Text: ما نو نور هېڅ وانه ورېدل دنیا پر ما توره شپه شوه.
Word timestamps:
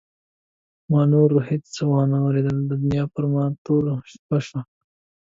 ما 0.89 1.01
نو 1.09 1.09
نور 1.13 1.31
هېڅ 1.49 1.65
وانه 1.91 2.17
ورېدل 2.25 2.57
دنیا 2.71 3.03
پر 3.13 3.23
ما 3.33 3.43
توره 3.65 3.93
شپه 4.11 4.37
شوه. 4.47 4.61